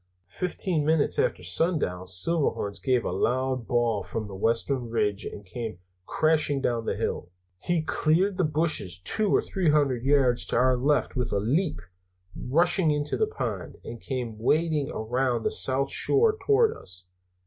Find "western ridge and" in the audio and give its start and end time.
4.33-5.45